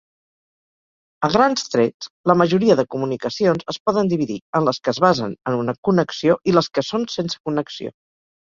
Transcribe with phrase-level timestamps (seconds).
[1.27, 5.37] A grans trets, la majoria de comunicacions es poden dividir en les que es basen
[5.53, 7.95] en una connexió i les que són sense connexió.